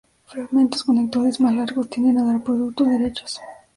[0.25, 3.39] Fragmentos conectores más largos tienden a dar productos "derechos".